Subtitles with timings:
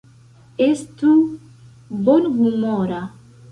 [0.67, 1.11] Estu
[2.09, 3.07] bonhumora.